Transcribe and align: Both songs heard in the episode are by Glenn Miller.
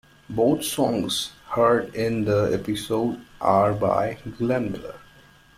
Both 0.31 0.63
songs 0.63 1.29
heard 1.49 1.93
in 1.93 2.25
the 2.25 2.45
episode 2.45 3.21
are 3.39 3.71
by 3.71 4.17
Glenn 4.39 4.71
Miller. 4.71 4.99